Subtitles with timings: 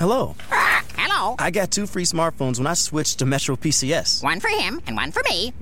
[0.00, 0.34] Hello.
[0.96, 1.36] Hello.
[1.38, 4.22] I got two free smartphones when I switched to Metro PCS.
[4.22, 5.52] One for him and one for me.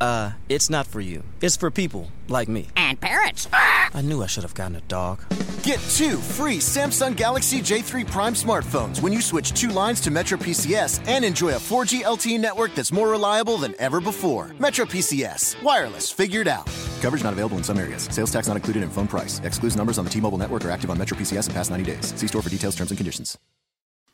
[0.00, 1.22] Uh, it's not for you.
[1.40, 2.66] It's for people like me.
[2.74, 3.46] And parrots.
[3.52, 5.20] I knew I should have gotten a dog.
[5.62, 10.36] Get two free Samsung Galaxy J3 Prime smartphones when you switch two lines to Metro
[10.38, 14.50] PCS and enjoy a 4G LTE network that's more reliable than ever before.
[14.58, 15.62] Metro PCS.
[15.62, 16.66] Wireless figured out.
[17.00, 18.08] Coverage not available in some areas.
[18.10, 19.40] Sales tax not included in phone price.
[19.44, 22.12] Excludes numbers on the T-Mobile network are active on Metro PCS in past 90 days.
[22.16, 23.38] See store for details, terms, and conditions.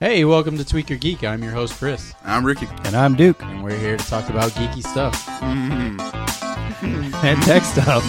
[0.01, 1.25] Hey, welcome to Tweak Your Geek.
[1.25, 2.67] I'm your host, Chris, I'm Ricky.
[2.85, 3.43] And I'm Duke.
[3.43, 5.27] and we're here to talk about geeky stuff.
[7.23, 8.03] And tech stuff.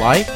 [0.00, 0.28] Life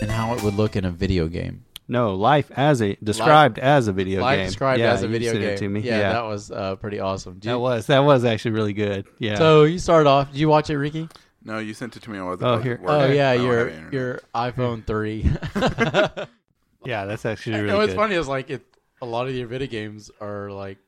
[0.00, 1.64] and how it would look in a video game.
[1.86, 4.46] No, life as a described as a video Life game.
[4.46, 5.50] described Yeah, as a you video sent game.
[5.54, 5.80] It to me.
[5.80, 7.34] Yeah, Yeah, that was uh, pretty awesome.
[7.34, 9.06] Did that was that was actually really good.
[9.18, 9.36] Yeah.
[9.36, 10.30] So you started off.
[10.30, 11.08] Did you watch it, Ricky?
[11.44, 12.18] No, you sent it to me.
[12.18, 15.22] I wasn't Oh, here- Oh yeah, your your iPhone three.
[16.84, 17.96] yeah, that's actually You know what's good.
[17.96, 18.64] funny is like it.
[19.00, 20.78] A lot of your video games are like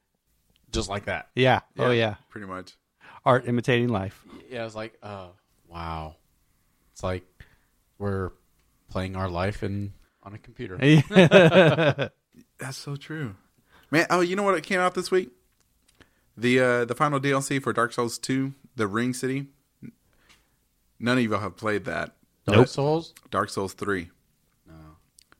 [0.70, 1.28] just like that.
[1.34, 1.60] Yeah.
[1.78, 2.14] Oh yeah.
[2.30, 2.74] pretty much.
[3.24, 4.22] Art imitating life.
[4.50, 5.30] Yeah, it's like, oh
[5.68, 6.16] wow,
[6.92, 7.24] it's like
[7.98, 8.30] we're
[8.90, 9.92] playing our life in
[10.22, 10.76] on a computer.
[12.58, 13.34] That's so true,
[13.90, 14.06] man.
[14.10, 14.54] Oh, you know what?
[14.56, 15.30] It came out this week.
[16.36, 19.46] The uh the final DLC for Dark Souls Two, the Ring City.
[21.04, 22.14] None of you have played that.
[22.46, 23.14] Dark Souls.
[23.30, 24.10] Dark Souls Three.
[24.66, 24.74] No,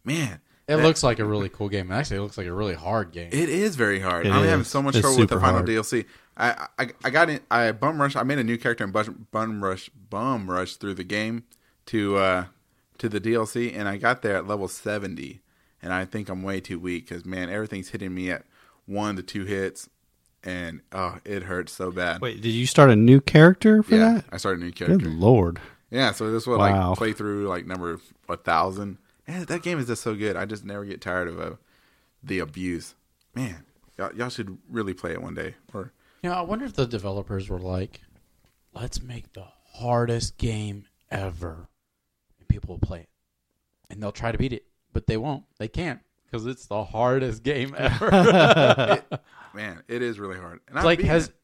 [0.05, 1.91] man, It that- looks like a really cool game.
[1.91, 3.31] Actually, it looks like a really hard game.
[3.33, 4.27] It is very hard.
[4.27, 5.67] It I'm having so much It's trouble with the final hard.
[5.69, 6.05] DLC.
[6.37, 7.41] I, I I got in.
[7.51, 8.15] I bum rush.
[8.17, 11.45] I made a new character and bum, bum rush bum rush through the game
[11.87, 12.45] to uh
[12.99, 15.41] to the DLC, and I got there at level 70,
[15.83, 18.45] and I think I'm way too weak because man, everything's hitting me at
[18.87, 19.89] one to two hits,
[20.45, 22.21] and oh, it hurts so bad.
[22.21, 24.25] Wait, did you start a new character for yeah, that?
[24.31, 24.99] I started a new character.
[24.99, 25.59] Good lord.
[25.91, 26.91] Yeah, so this will Wow.
[26.91, 28.99] like play through like number a thousand.
[29.27, 30.37] Yeah, that game is just so good.
[30.37, 31.53] I just never get tired of uh,
[32.23, 32.95] the abuse.
[33.35, 33.65] Man,
[33.97, 35.55] y'all, y'all should really play it one day.
[35.73, 35.93] Or
[36.23, 38.03] You know, I wonder if the developers were like,
[38.75, 41.69] "Let's make the hardest game ever,"
[42.39, 43.09] and people will play it,
[43.89, 45.45] and they'll try to beat it, but they won't.
[45.59, 46.01] They can't
[46.35, 48.11] because it's the hardest game ever.
[49.55, 50.59] man, it is really hard.
[50.67, 51.35] And it's like, has it.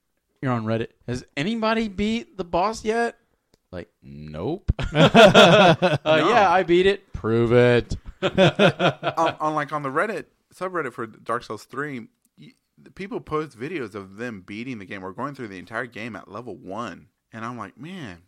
[0.43, 0.89] you're on Reddit?
[1.07, 3.17] Has anybody beat the boss yet?
[3.71, 4.73] Like, nope.
[4.93, 7.13] uh, Yeah, I beat it.
[7.13, 7.97] Prove it.
[8.21, 12.53] on, on like on the Reddit subreddit for Dark Souls Three, you,
[12.97, 16.29] people post videos of them beating the game or going through the entire game at
[16.29, 18.23] level one, and I'm like, man,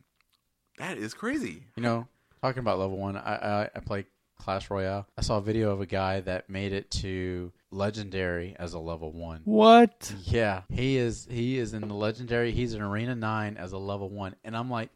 [0.78, 1.66] that is crazy.
[1.76, 2.06] You know,
[2.40, 4.06] talking about level one, I, I I play
[4.38, 5.06] Clash Royale.
[5.16, 9.12] I saw a video of a guy that made it to legendary as a level
[9.12, 9.40] one.
[9.44, 10.14] What?
[10.24, 11.26] Yeah, he is.
[11.30, 12.52] He is in the legendary.
[12.52, 14.90] He's in arena nine as a level one, and I'm like,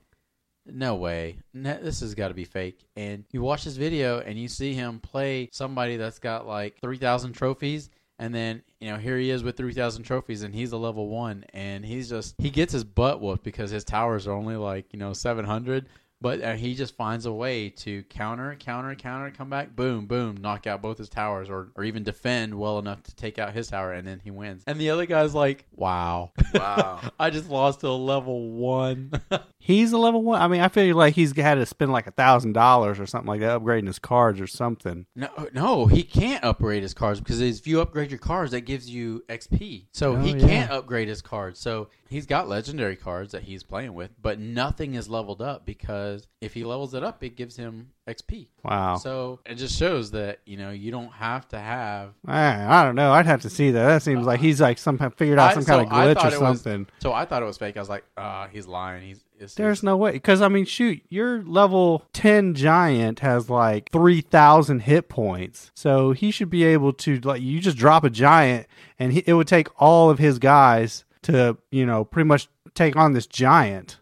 [0.67, 1.39] no way.
[1.55, 2.85] No, this has got to be fake.
[2.97, 6.99] And you watch this video, and you see him play somebody that's got like three
[6.99, 10.73] thousand trophies, and then you know here he is with three thousand trophies, and he's
[10.73, 14.33] a level one, and he's just he gets his butt whooped because his towers are
[14.33, 15.87] only like you know seven hundred.
[16.21, 20.37] But uh, he just finds a way to counter, counter, counter, come back, boom, boom,
[20.41, 23.69] knock out both his towers, or, or even defend well enough to take out his
[23.69, 24.63] tower, and then he wins.
[24.67, 27.01] And the other guy's like, "Wow, Wow.
[27.21, 29.13] I just lost to a level one."
[29.59, 30.41] He's a level one.
[30.41, 33.27] I mean, I feel like he's had to spend like a thousand dollars or something
[33.27, 35.07] like that, upgrading his cards or something.
[35.17, 38.89] no, no, he can't upgrade his cards because if you upgrade your cards, that gives
[38.89, 39.87] you XP.
[39.93, 40.47] So Oh, he yeah.
[40.47, 41.59] can't upgrade his cards.
[41.59, 46.06] So he's got legendary cards that he's playing with, but nothing is leveled up because
[46.41, 48.49] if he levels it up, it gives him XP.
[48.65, 48.97] Wow.
[48.97, 52.95] So it just shows that you know you don't have to have I, I don't
[52.95, 53.13] know.
[53.13, 53.87] I'd have to see that.
[53.87, 56.27] That seems like he's like some figured out I- some so kind of glitch or
[56.35, 56.87] it was- something.
[57.01, 57.77] So I thought it was fake.
[57.77, 59.03] I was like, ah, he's lying.
[59.39, 60.13] He's There's no way.
[60.13, 65.71] Because, I mean, shoot, your level 10 giant has like 3,000 hit points.
[65.75, 68.67] So he should be able to, like, you just drop a giant
[68.99, 72.97] and he, it would take all of his guys to, you know, pretty much take
[72.97, 73.99] on this giant.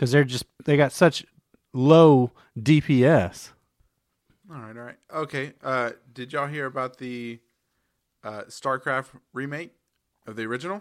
[0.00, 1.26] Because they're just, they got such
[1.74, 3.50] low DPS.
[4.50, 5.52] All right, all right, okay.
[5.62, 7.38] Uh, did y'all hear about the
[8.24, 9.74] uh, StarCraft remake
[10.26, 10.80] of the original?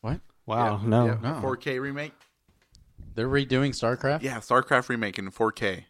[0.00, 0.20] what?
[0.46, 0.80] Wow.
[0.82, 1.06] Yeah, no.
[1.06, 1.40] yeah, No.
[1.42, 2.14] 4K remake.
[3.14, 4.22] They're redoing StarCraft.
[4.22, 5.84] Yeah, StarCraft remake in 4K.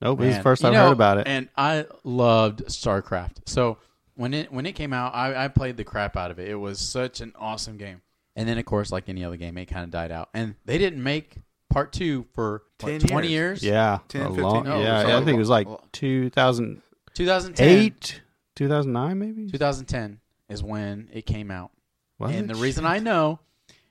[0.00, 0.18] Nope.
[0.18, 1.28] This is the first you I've know, heard about it.
[1.28, 3.48] And I loved StarCraft.
[3.48, 3.78] So
[4.16, 6.48] when it when it came out, I, I played the crap out of it.
[6.48, 8.02] It was such an awesome game.
[8.34, 10.30] And then of course, like any other game, it kind of died out.
[10.34, 11.38] And they didn't make
[11.74, 13.62] part two for what, 10 twenty years.
[13.62, 13.72] years.
[13.74, 13.98] yeah.
[14.08, 15.00] 10, a 15 long, No, yeah.
[15.00, 16.80] it was I think it was like 2008,
[17.14, 18.20] 2010.
[18.54, 19.50] 2009, maybe?
[19.50, 21.72] 2010 is when it came out.
[22.20, 23.40] Was and the reason I know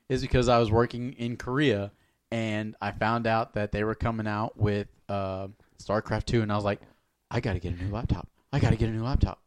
[0.07, 1.91] is because I was working in Korea
[2.31, 6.56] and I found out that they were coming out with uh, StarCraft two, and I
[6.56, 6.80] was like,
[7.30, 8.27] I got to get a new laptop.
[8.51, 9.39] I got to get a new laptop,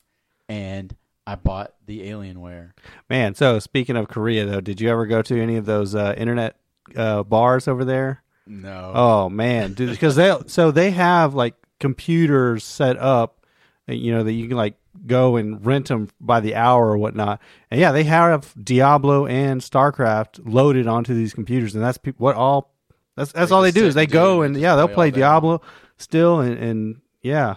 [0.48, 0.94] and
[1.26, 2.72] I bought the Alienware.
[3.08, 6.14] Man, so speaking of Korea, though, did you ever go to any of those uh,
[6.16, 6.60] internet
[6.94, 8.22] uh, bars over there?
[8.46, 13.44] No, Oh man, dude, because they so they have like computers set up,
[13.86, 14.74] you know, that you can like
[15.06, 17.40] go and rent them by the hour or whatnot.
[17.70, 22.36] And yeah, they have Diablo and StarCraft loaded onto these computers, and that's peop what
[22.36, 22.72] all.
[23.16, 25.06] That's that's They all they do is they do go and yeah, they'll play play
[25.06, 25.30] all day long.
[25.32, 25.62] Diablo
[25.96, 27.56] still, and, and Yeah,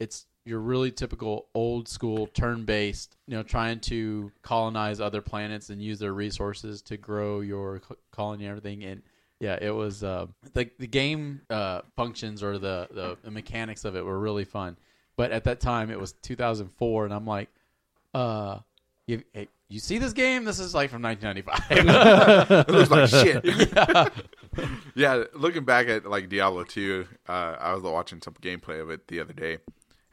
[0.00, 5.70] it's your really typical old school turn based, you know, trying to colonize other planets
[5.70, 7.82] and use their resources to grow your
[8.12, 8.84] colony and everything.
[8.84, 9.02] And
[9.40, 13.96] yeah, it was uh, the the game uh, functions or the, the the mechanics of
[13.96, 14.78] it were really fun.
[15.16, 17.48] But at that time, it was 2004, and I'm like,
[18.14, 18.58] uh,
[19.06, 20.44] you hey, you see this game?
[20.44, 22.66] This is like from 1995.
[22.68, 23.44] It looks like shit.
[23.74, 24.08] yeah.
[24.94, 29.08] yeah, looking back at like Diablo 2, uh, I was watching some gameplay of it
[29.08, 29.58] the other day,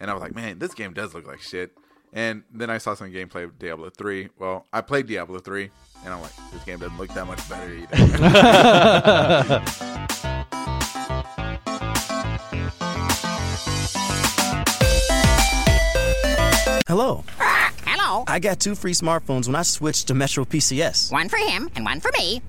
[0.04, 1.72] and I was like, man, this game does look like shit.
[2.12, 4.28] And then I saw some gameplay of Diablo 3.
[4.38, 5.72] Well, I played Diablo 3,
[6.04, 7.88] and I'm like, this game doesn't look that much better either.
[16.86, 17.24] Hello.
[17.40, 18.26] Hello.
[18.28, 21.14] I got two free smartphones when I switched to Metro PCS.
[21.14, 22.42] One for him and one for me.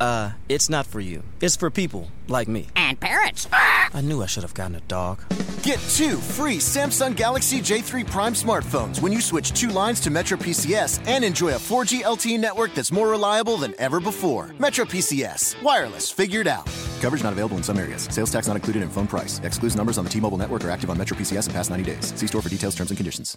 [0.00, 1.22] Uh, it's not for you.
[1.40, 2.68] It's for people like me.
[2.76, 3.48] And parrots.
[3.52, 5.18] I knew I should have gotten a dog.
[5.62, 11.06] Get two free Samsung Galaxy J3 Prime smartphones when you switch two lines to MetroPCS
[11.06, 14.48] and enjoy a 4G LTE network that's more reliable than ever before.
[14.58, 15.60] MetroPCS.
[15.62, 16.66] Wireless figured out.
[17.00, 18.08] Coverage not available in some areas.
[18.10, 19.40] Sales tax not included in phone price.
[19.42, 22.14] Excludes numbers on the T-Mobile network are active on MetroPCS in past 90 days.
[22.18, 23.36] See store for details, terms, and conditions.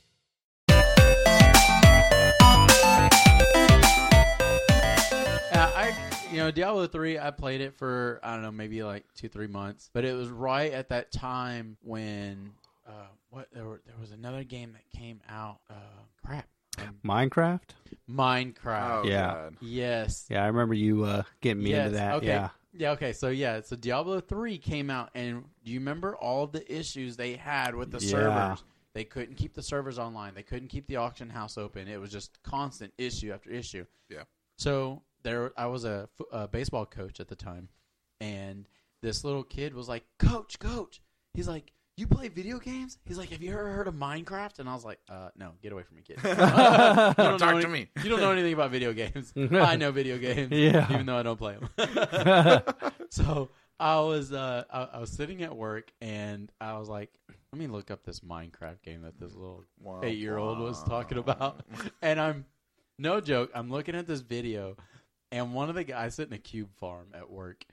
[6.31, 7.19] You know Diablo three.
[7.19, 10.29] I played it for I don't know maybe like two three months, but it was
[10.29, 12.51] right at that time when
[12.87, 15.59] uh, what there, were, there was another game that came out.
[15.69, 15.73] Uh,
[16.25, 16.47] crap,
[16.79, 17.61] um, Minecraft.
[18.09, 19.03] Minecraft.
[19.03, 19.33] Oh, Yeah.
[19.33, 19.55] God.
[19.61, 20.25] Yes.
[20.29, 21.87] Yeah, I remember you uh, getting me yes.
[21.87, 22.15] into that.
[22.15, 22.27] Okay.
[22.27, 22.49] Yeah.
[22.73, 22.91] Yeah.
[22.91, 23.13] Okay.
[23.13, 27.33] So yeah, so Diablo three came out, and do you remember all the issues they
[27.33, 28.09] had with the Yeah.
[28.09, 28.63] servers?
[28.93, 30.33] They couldn't keep the servers online.
[30.33, 31.87] They couldn't keep the auction house open.
[31.87, 33.85] It was just constant issue after issue.
[34.09, 34.23] Yeah.
[34.57, 37.69] So there, I was a, a baseball coach at the time,
[38.19, 38.67] and
[39.01, 41.01] this little kid was like, "Coach, coach."
[41.33, 44.69] He's like, "You play video games?" He's like, "Have you ever heard of Minecraft?" And
[44.69, 46.17] I was like, "Uh, no, get away from me, kid.
[46.23, 47.87] You don't Talk know to me.
[48.03, 49.33] You don't know anything about video games.
[49.51, 50.91] I know video games, Yeah.
[50.91, 51.69] even though I don't play them."
[53.09, 53.49] so
[53.79, 57.09] I was, uh, I, I was sitting at work, and I was like,
[57.51, 60.01] "Let me look up this Minecraft game that this little Wow.
[60.03, 61.65] eight year old was talking about.
[62.01, 62.45] And I'm
[62.99, 64.77] no joke, I'm looking at this video
[65.31, 67.63] and one of the guys sitting in a cube farm at work.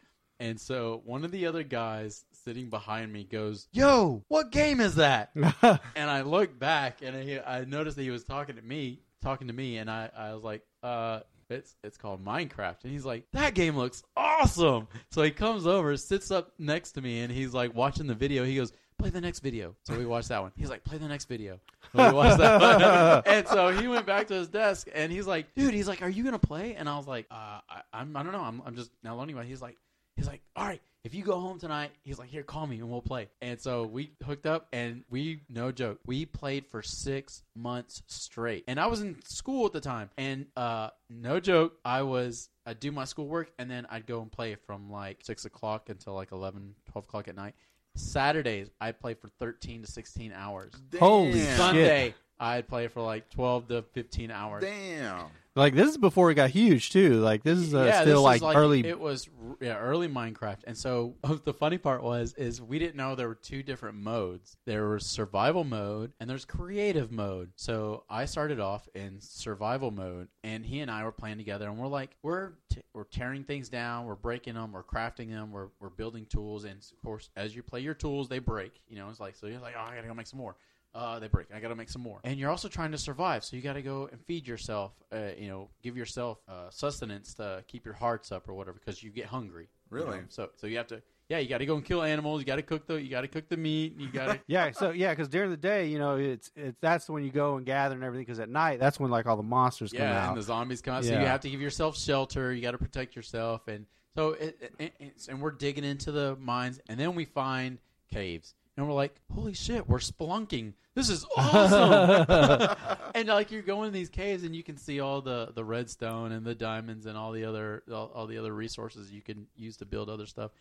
[0.41, 4.95] And so one of the other guys sitting behind me goes, Yo, what game is
[4.95, 5.31] that?
[5.63, 9.49] and I look back and I, I noticed that he was talking to me, talking
[9.49, 12.85] to me, and I, I was like, uh, it's it's called Minecraft.
[12.85, 14.87] And he's like, That game looks awesome.
[15.11, 18.45] So he comes over, sits up next to me, and he's like watching the video.
[18.45, 19.77] He goes, Play the next video.
[19.85, 20.53] So we watched that one.
[20.57, 21.61] He's like, Play the next video.
[21.95, 23.23] And we watched that one.
[23.27, 26.09] and so he went back to his desk and he's like, Dude, he's like, Are
[26.09, 26.75] you gonna play?
[26.75, 28.43] And I was like, uh, I, I'm I don't know.
[28.43, 29.49] I'm I'm just now learning about it.
[29.49, 29.77] He's like
[30.19, 32.91] He's like, all right, if you go home tonight, he's like, here, call me and
[32.91, 33.29] we'll play.
[33.41, 38.65] And so we hooked up and we, no joke, we played for six months straight.
[38.67, 40.11] And I was in school at the time.
[40.19, 44.31] And uh, no joke, I was, I'd do my schoolwork and then I'd go and
[44.31, 47.55] play from like six o'clock until like 11, 12 o'clock at night.
[47.99, 50.73] Saturdays, I'd play for 13 to 16 hours.
[50.99, 51.41] Holy Damn.
[51.43, 51.57] shit.
[51.57, 54.63] Sunday, I'd play for like 12 to 15 hours.
[54.63, 55.27] Damn.
[55.59, 57.15] Like this is before it got huge too.
[57.15, 58.87] Like this is uh, yeah, still this is like, early.
[58.87, 59.29] It was
[59.61, 63.35] yeah, early Minecraft, and so the funny part was is we didn't know there were
[63.35, 64.57] two different modes.
[64.67, 67.51] There was survival mode and there's creative mode.
[67.57, 71.77] So I started off in survival mode, and he and I were playing together, and
[71.77, 75.69] we're like, we're t- we're tearing things down, we're breaking them, we're crafting them, we're
[75.81, 78.81] we're building tools, and of course, as you play your tools, they break.
[78.87, 80.57] You know, it's like so you're like, oh, I gotta go make some more.
[80.95, 81.47] Uh, they break.
[81.55, 82.19] I got to make some more.
[82.25, 84.93] And you're also trying to survive, so you got to go and feed yourself.
[85.13, 89.03] Uh, you know, give yourself uh, sustenance to keep your hearts up or whatever, because
[89.03, 89.69] you get hungry.
[89.91, 90.19] you Really?
[90.19, 90.25] know?
[90.29, 91.03] So, so you have to.
[91.29, 92.41] Yeah, you got to go and kill animals.
[92.41, 92.95] You got to cook the.
[92.95, 93.97] You got to cook the meat.
[93.99, 94.41] You got to.
[94.47, 97.59] yeah, so yeah, because during the day, you know, it's it's that's when you go
[97.59, 98.25] and gather and everything.
[98.25, 100.29] Because at night, that's when like all the monsters come yeah, out.
[100.31, 101.05] and the zombies come out.
[101.05, 102.53] So you have to give yourself shelter.
[102.55, 103.85] You got to protect yourself, and
[104.17, 107.77] so it, it, it's, and we're digging into the mines, and then we find
[108.11, 110.73] caves, and we're like, "Holy shit, we're spelunking!
[110.95, 112.77] This is awesome!"
[113.15, 116.31] and like you're going in these caves, and you can see all the the redstone
[116.31, 119.77] and the diamonds and all the other all, all the other resources you can use
[119.79, 120.53] to build other stuff.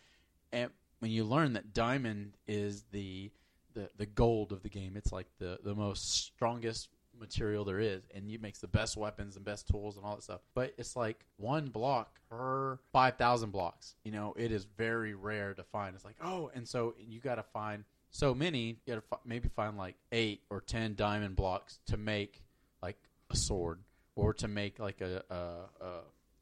[0.52, 3.30] And when you learn that diamond is the
[3.76, 8.02] the, the gold of the game, it's like the the most strongest material there is,
[8.16, 10.42] and it makes the best weapons and best tools and all that stuff.
[10.56, 13.94] But it's like one block per five thousand blocks.
[14.04, 15.94] You know, it is very rare to find.
[15.94, 17.84] It's like oh, and so you got to find
[18.18, 18.60] so many.
[18.68, 22.42] You got to fi- maybe find like eight or ten diamond blocks to make
[22.82, 22.98] like
[23.30, 23.80] a sword
[24.16, 26.00] or to make like a, a, a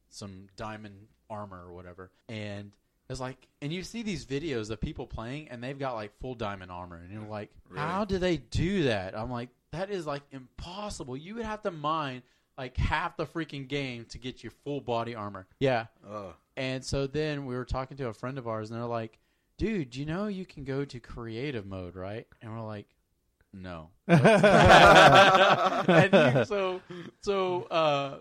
[0.10, 0.96] some diamond
[1.30, 2.12] armor or whatever.
[2.30, 2.72] And
[3.10, 6.36] it's like, and you see these videos of people playing, and they've got like full
[6.36, 9.18] diamond armor, and you're like, how do they do that?
[9.18, 11.18] I'm like, that is like impossible.
[11.18, 12.24] You would have to mine
[12.58, 15.46] like half the freaking game to get your full body armor.
[15.60, 15.88] Yeah.
[16.10, 16.34] Ugh.
[16.56, 19.20] And so then we were talking to a friend of ours, and they're like,
[19.58, 22.28] dude, you know you can go to creative mode, right?
[22.42, 22.88] And we're like,
[23.54, 23.90] no.
[24.08, 24.22] and
[26.48, 26.82] so,
[27.22, 28.18] so, uh,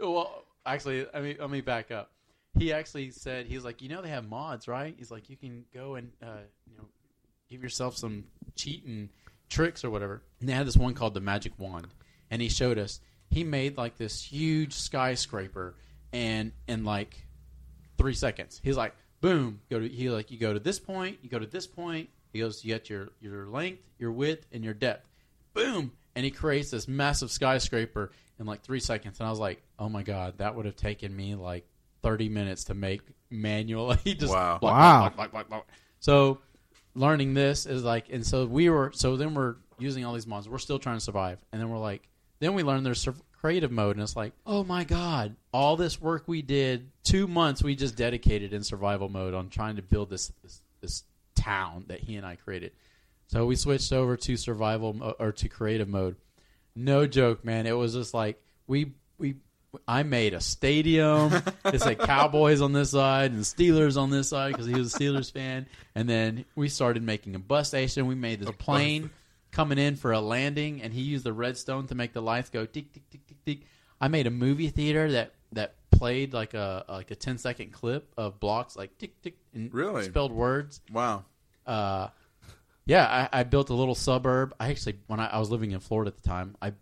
[0.00, 2.10] well, actually, I mean, let me back up.
[2.58, 4.94] He actually said he's like, you know, they have mods, right?
[4.96, 6.84] He's like, you can go and uh, you know,
[7.48, 8.24] give yourself some
[8.56, 9.08] cheating
[9.48, 10.22] tricks or whatever.
[10.40, 11.88] And they had this one called the Magic Wand,
[12.30, 13.00] and he showed us.
[13.30, 15.76] He made like this huge skyscraper,
[16.12, 17.26] and in like
[17.96, 21.30] three seconds, he's like, boom, go to he like you go to this point, you
[21.30, 22.10] go to this point.
[22.34, 25.08] He goes, you got your your length, your width, and your depth.
[25.54, 29.18] Boom, and he creates this massive skyscraper in like three seconds.
[29.20, 31.66] And I was like, oh my god, that would have taken me like
[32.02, 33.00] thirty minutes to make
[33.30, 33.96] manually.
[34.04, 34.58] Just Wow.
[34.60, 35.00] block, Wow.
[35.00, 35.68] block, block, block, block.
[36.00, 36.40] So
[36.94, 40.48] learning this is like, and so we were, so then we're using all these mods.
[40.48, 42.08] We're still trying to survive, and then we're like,
[42.40, 46.00] then we learn there's sur- creative mode, and it's like, oh my god, all this
[46.00, 50.08] work we did, two months we just dedicated in survival mode on trying to build
[50.08, 51.02] this this, this
[51.34, 52.72] town that he and I created.
[53.26, 56.16] So we switched over to survival or to creative mode.
[56.76, 57.66] No joke, man.
[57.66, 59.36] It was just like we we.
[59.88, 61.32] I made a stadium.
[61.64, 64.98] It's like Cowboys on this side and Steelers on this side because he was a
[64.98, 65.66] Steelers fan.
[65.94, 68.06] And then we started making a bus station.
[68.06, 69.08] We made this plane
[69.52, 72.66] coming in for a landing, and he used the redstone to make the lights go
[72.66, 73.58] tick tick tick tick tick.
[74.00, 78.12] I made a movie theater that that played like a like a 10 second clip
[78.16, 80.02] of blocks like tick tick and Really?
[80.04, 81.24] spelled words Wow.
[81.66, 82.08] uh,
[82.86, 84.54] yeah, I, I built a little suburb.
[84.58, 86.72] I actually, when I, I was living in Florida at the time, I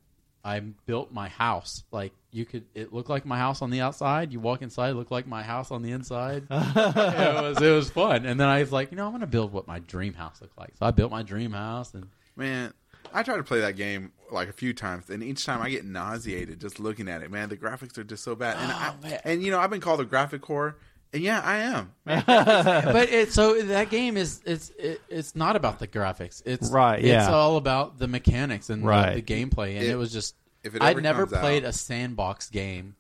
[0.45, 1.85] I built my house.
[1.93, 4.33] Like you could, it looked like my house on the outside.
[4.33, 6.45] You walk inside, it looked like my house on the inside.
[6.51, 8.25] it was it was fun.
[8.27, 10.59] And then I was like, you know, I'm gonna build what my dream house looked
[10.59, 10.73] like.
[10.79, 12.73] So I built my dream house, and Man,
[13.13, 15.85] I tried to play that game like a few times, and each time I get
[15.85, 17.31] nauseated just looking at it.
[17.31, 18.57] Man, the graphics are just so bad.
[18.57, 19.21] And, oh, I, Oh, man.
[19.25, 20.75] and you know, I've been called a graphic whore, and
[21.13, 21.93] yeah, I am.
[22.05, 26.43] but it so that game is it's it, it's not about the graphics.
[26.45, 27.31] It's Right, It's yeah.
[27.31, 29.15] all about the mechanics and the- Right.
[29.15, 30.35] the, gameplay, and it, It- was just.
[30.63, 32.95] if it I'd never played out- a sandbox game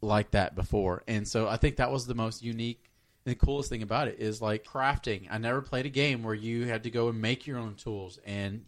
[0.00, 2.80] like that before, and so I think that was the most unique.
[3.24, 5.28] The coolest thing about it is like crafting.
[5.30, 8.18] I never played a game where you had to go and make your own tools
[8.26, 8.64] and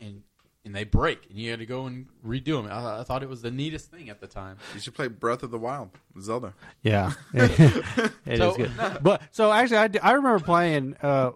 [0.00, 0.22] and
[0.68, 2.66] and they break and you had to go and redo them.
[2.70, 4.58] I, I thought it was the neatest thing at the time.
[4.74, 5.88] You should play Breath of the Wild,
[6.20, 6.52] Zelda.
[6.82, 8.70] Yeah, it is So- good.
[9.02, 11.30] But so actually, I, I remember playing uh,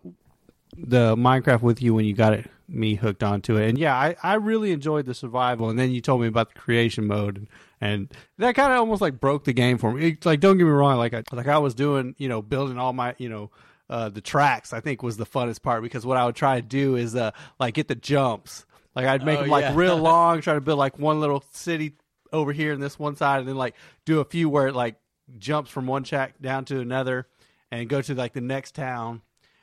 [0.77, 4.17] the Minecraft with you when you got it me hooked onto it, and yeah, I,
[4.23, 5.71] I really enjoyed the survival.
[5.71, 7.49] And then you told me about the creation mode, and,
[7.81, 8.09] and
[8.39, 10.09] that kind of almost like broke the game for me.
[10.09, 12.77] It's like, don't get me wrong, like I like I was doing, you know, building
[12.79, 13.51] all my, you know.
[13.91, 16.67] Uh, the tracks I think was the funnest part because what I would try to
[16.67, 19.75] do is uh like get the jumps like I'd make Oh, them like yeah.
[19.75, 21.94] real long try to build like one little city
[22.32, 24.96] over here and this one side and then like do a few where it like
[25.38, 27.26] jumps from one track down to another
[27.70, 29.22] and go to like the next town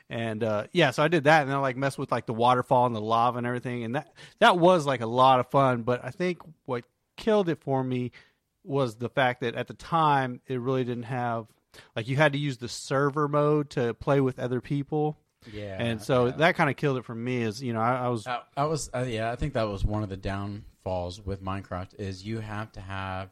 [0.09, 2.33] and uh yeah so i did that and then I, like mess with like the
[2.33, 5.81] waterfall and the lava and everything and that that was like a lot of fun
[5.83, 6.83] but i think what
[7.17, 8.11] killed it for me
[8.63, 11.47] was the fact that at the time it really didn't have
[11.95, 15.17] like you had to use the server mode to play with other people.
[15.51, 16.31] Yeah, and so yeah.
[16.37, 17.41] that kind of killed it for me.
[17.41, 19.85] Is you know I, I was I, I was uh, yeah, I think that was
[19.85, 23.29] one of the downfalls with Minecraft is you have to have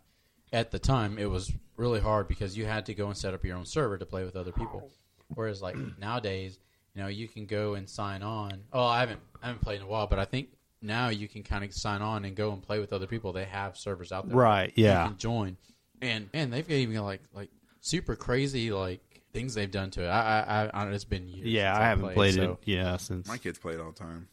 [0.53, 3.43] at the time it was really hard because you had to go and set up
[3.43, 4.89] your own server to play with other people.
[5.33, 6.57] Whereas like nowadays,
[6.95, 8.63] you know, you can go and sign on.
[8.71, 10.49] Oh, I haven't I haven't played in a while, but I think
[10.81, 13.33] now you can kind of sign on and go and play with other people.
[13.33, 15.03] They have servers out there, Right, yeah.
[15.03, 15.57] You can join,
[16.01, 17.49] and and they've got even got like like
[17.81, 19.01] super crazy like
[19.37, 20.07] things they've done to it.
[20.09, 23.27] I I, I it's been years yeah since I haven't played, so- it yeah since
[23.27, 24.27] My kids play it all the time.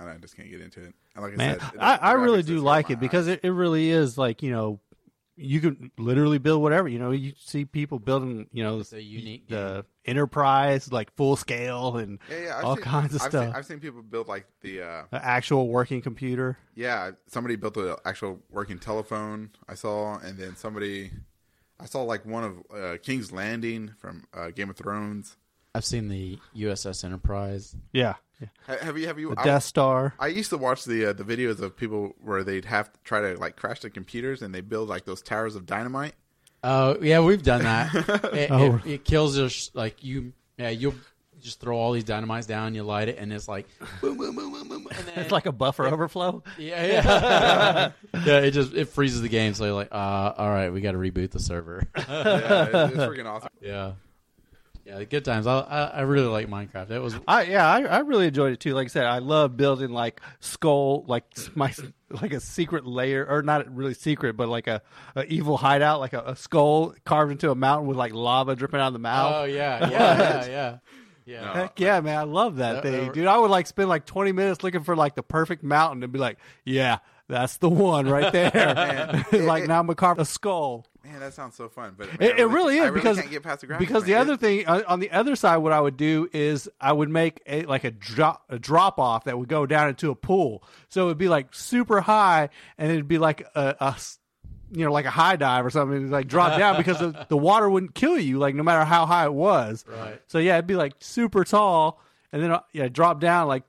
[0.00, 0.94] Uh, I just can't get into it.
[1.16, 3.34] Like I man said, I, I really do like it because eyes.
[3.34, 4.78] it, it really is like you know
[5.40, 9.02] you can literally build whatever you know you see people building you know It's a
[9.02, 13.44] unique the enterprise like full scale and yeah, yeah, all seen- kinds of I've stuff
[13.46, 17.10] Seen, I've seen people build like the uh, an actual working computer yeah.
[17.26, 19.50] Somebody built an actual working telephone.
[19.68, 21.10] I saw, and then somebody,
[21.80, 25.36] I saw like one of uh, King's Landing from uh, Game of Thrones.
[25.74, 27.76] I've seen the USS Enterprise.
[27.92, 28.48] yeah, yeah.
[28.66, 29.06] Ha- Have you?
[29.06, 29.34] Have you?
[29.34, 32.42] the I- Death Star I used to watch the uh, the videos of people where
[32.42, 35.54] they'd have to try to like crash the computers and they build like those towers
[35.56, 36.14] of dynamite.
[36.64, 37.94] Oh yeah, we've done that.
[38.34, 38.80] it, Oh.
[38.84, 40.32] it, it kills us like you.
[40.56, 40.94] Yeah, you'll
[41.40, 43.66] just throw all these dynamites down, you light it, and it's like
[44.00, 47.92] boom, boom, boom, boom, boom, and then it's like a buffer overflow yeah, yeah,
[48.24, 48.38] yeah.
[48.38, 50.98] It just it freezes the game, so you're like, uh, all right, we got to
[50.98, 51.82] reboot the server.
[52.08, 53.50] Yeah, it's, it's freaking awesome.
[53.60, 53.92] yeah,
[54.84, 55.46] yeah, good times.
[55.46, 56.90] I, I I really like Minecraft.
[56.90, 58.72] It was I yeah, I, I really enjoyed it too.
[58.72, 61.72] Like I said, I love building like skull, like my
[62.10, 64.80] like a secret lair, or not really secret, but like a,
[65.14, 68.80] a evil hideout, like a, a skull carved into a mountain with like lava dripping
[68.80, 69.32] out of the mouth.
[69.36, 70.78] oh yeah, yeah, yeah, yeah,
[71.28, 71.40] yeah.
[71.44, 71.52] No.
[71.52, 72.16] Heck yeah, man!
[72.18, 73.26] I love that Uh, thing, dude.
[73.26, 76.18] I would like spend like twenty minutes looking for like the perfect mountain and be
[76.18, 80.86] like, "Yeah, that's the one right there." like now I'm gonna carve a skull.
[81.04, 81.94] Man, that sounds so fun.
[81.96, 84.04] But man, It, I it really I is because can't get past the graphics, because
[84.04, 87.08] the other thing uh, on the other side, what I would do is I would
[87.08, 90.62] make a like a drop a drop off that would go down into a pool.
[90.90, 94.18] So it would be like super high, and it'd be like a, a s-
[94.70, 96.10] you know like a high dive or something.
[96.10, 99.24] Like drop down because the, the water wouldn't kill you, like no matter how high
[99.24, 99.84] it was.
[99.88, 100.20] Right.
[100.26, 102.00] So yeah, it'd be like super tall,
[102.32, 103.64] and then uh, yeah, drop down like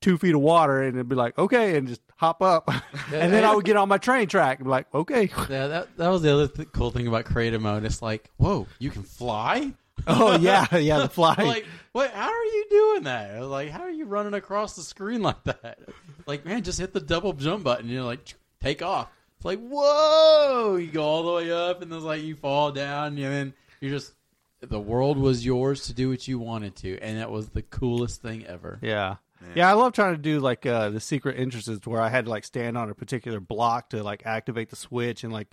[0.00, 2.68] two feet of water, and it'd be like okay, and just hop up,
[3.12, 5.30] and then I would get on my train track and be like okay.
[5.50, 7.84] Yeah, that that was the other th- cool thing about creative mode.
[7.84, 9.72] It's like, whoa, you can fly.
[10.06, 11.34] oh yeah, yeah, the fly.
[11.38, 12.10] like, what?
[12.10, 13.42] How are you doing that?
[13.44, 15.78] Like, how are you running across the screen like that?
[16.26, 17.86] Like, man, just hit the double jump button.
[17.86, 19.08] And you're like, take off.
[19.44, 20.76] It's like, whoa!
[20.76, 23.90] You go all the way up, and then like you fall down, and then you're
[23.90, 24.14] just.
[24.60, 28.22] The world was yours to do what you wanted to, and that was the coolest
[28.22, 28.78] thing ever.
[28.80, 29.16] Yeah.
[29.54, 32.30] Yeah, I love trying to do like uh, the secret entrances where I had to
[32.30, 35.48] like stand on a particular block to like activate the switch and like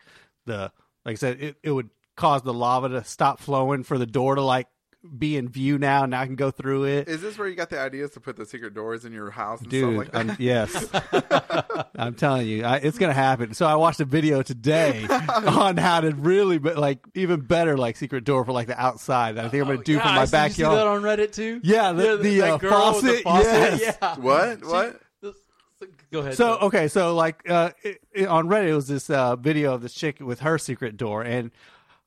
[0.45, 0.71] the
[1.03, 4.35] like I said it, it would cause the lava to stop flowing for the door
[4.35, 4.67] to like
[5.17, 7.07] be in view now and I can go through it.
[7.07, 9.59] Is this where you got the ideas to put the secret doors in your house
[9.61, 10.31] and Dude, stuff like that?
[10.31, 13.53] I'm, yes, I'm telling you, I, it's gonna happen.
[13.53, 17.97] So I watched a video today on how to really, but like even better, like
[17.97, 19.35] secret door for like the outside.
[19.35, 20.87] That I think I'm gonna do for my I see- you see that backyard.
[20.87, 21.59] on Reddit too?
[21.63, 23.45] Yeah, the- the, that uh, girl with the faucet,
[23.79, 23.97] yes.
[24.01, 24.15] Yeah.
[24.19, 24.63] what?
[24.65, 25.01] What?
[25.21, 25.35] This-
[26.11, 26.35] Go ahead.
[26.35, 29.81] So okay, so like uh, it, it- on Reddit it was this uh, video of
[29.81, 31.49] this chick with her secret door, and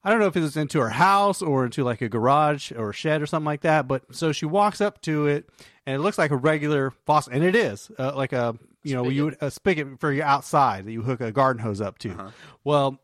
[0.05, 2.91] I don't know if it was into her house or into like a garage or
[2.91, 3.89] a shed or something like that.
[3.89, 5.49] But so she walks up to it,
[5.87, 9.09] and it looks like a regular faucet, and it is uh, like a you know
[9.09, 12.11] you would a spigot for your outside that you hook a garden hose up to.
[12.65, 13.01] Well,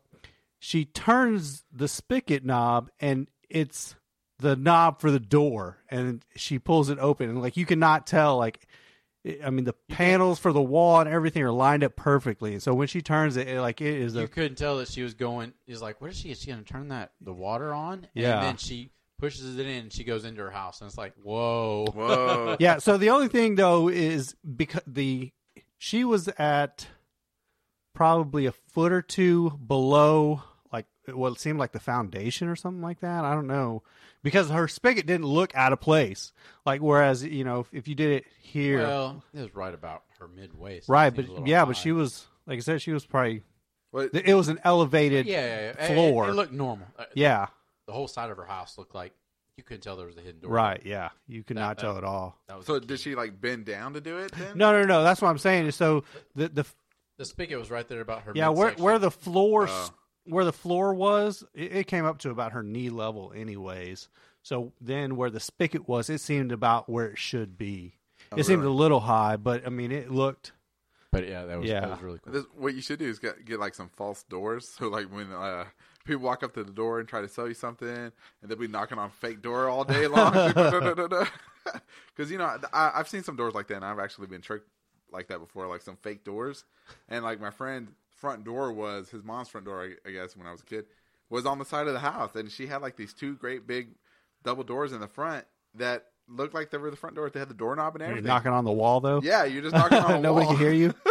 [0.59, 3.95] she turns the spigot knob, and it's
[4.37, 8.37] the knob for the door, and she pulls it open, and like you cannot tell
[8.37, 8.67] like.
[9.43, 12.57] I mean, the panels for the wall and everything are lined up perfectly.
[12.59, 15.03] So when she turns it, it like it is you a couldn't tell that she
[15.03, 15.53] was going.
[15.67, 16.31] Is like, "What is she?
[16.31, 18.37] Is she going to turn that the water on?" Yeah.
[18.37, 19.83] And then she pushes it in.
[19.83, 22.57] and She goes into her house, and it's like, "Whoa!" Whoa.
[22.59, 22.79] yeah.
[22.79, 25.31] So the only thing though is because the
[25.77, 26.87] she was at
[27.93, 30.41] probably a foot or two below
[31.07, 33.23] like what seemed like the foundation or something like that.
[33.25, 33.83] I don't know
[34.23, 36.31] because her spigot didn't look out of place.
[36.65, 40.03] Like whereas you know if, if you did it here, Well, it was right about
[40.19, 40.87] her mid waist.
[40.89, 41.13] right?
[41.13, 43.43] But yeah, but she was like I said, she was probably
[43.91, 44.11] What?
[44.13, 45.87] it was an elevated yeah, yeah, yeah.
[45.93, 46.27] Floor.
[46.27, 46.87] It, it looked normal.
[46.97, 47.47] Uh, yeah.
[47.87, 49.13] the whole side of her house looked like
[49.57, 50.51] you couldn't tell there was a hidden door.
[50.51, 51.09] Right, yeah.
[51.27, 52.37] You could That- not tell that- at all.
[52.47, 54.57] That So did she like bend down to do it then?
[54.57, 55.03] No, no, no.
[55.03, 55.65] That's what I'm saying.
[55.67, 56.03] is So
[56.35, 56.65] the the
[57.17, 58.31] The spigot was right there about her.
[58.35, 58.83] yeah, where midsection.
[58.85, 59.89] where the floor Oh.
[60.25, 64.09] Where the floor was, it, it came up to about her knee level, anyways.
[64.43, 67.95] So then where the spigot was, it seemed about where it should be.
[68.31, 70.53] Oh, it seemed a little high, but I mean, it looked
[71.11, 71.81] But yeah, that was, Yeah.
[71.81, 72.33] that was really cool.
[72.33, 74.67] This, what you should do is get get like some false doors.
[74.77, 75.65] So like when uh,
[76.05, 78.11] people walk up to the door and try to sell you something, and
[78.43, 80.31] they'll be knocking on fake door all day long.
[82.15, 84.69] Because you know I, I've seen some doors like that, and I've actually been tricked
[85.11, 86.63] like that before, like some fake doors.
[87.09, 87.89] And like my friend
[88.21, 90.85] front door was his mom's front door, I, I guess when I was a kid,
[91.29, 93.89] was on the side of the house, and she had like these two great big
[94.43, 97.29] double doors in the front that looked like they were the front door.
[97.29, 98.23] They had the doorknob and everything.
[98.25, 98.51] You're everything.
[98.51, 99.21] knocking on the wall though.
[99.21, 100.93] yeah, you're just knocking on a Nobody can hear you.